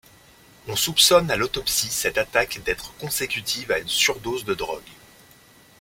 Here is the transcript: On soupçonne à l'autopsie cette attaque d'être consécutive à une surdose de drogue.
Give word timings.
On 0.67 0.75
soupçonne 0.75 1.29
à 1.29 1.35
l'autopsie 1.35 1.89
cette 1.91 2.17
attaque 2.17 2.59
d'être 2.65 2.91
consécutive 2.97 3.71
à 3.71 3.77
une 3.77 3.87
surdose 3.87 4.45
de 4.45 4.55
drogue. 4.55 4.81